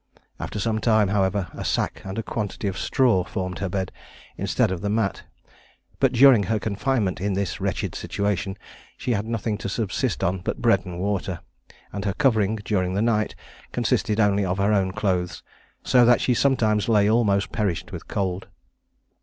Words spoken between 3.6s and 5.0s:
bed, instead of the